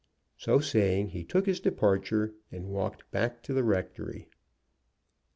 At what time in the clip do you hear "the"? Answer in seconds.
3.53-3.63